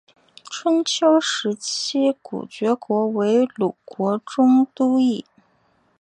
[0.45, 5.23] 春秋时期古厥国为鲁国中都邑。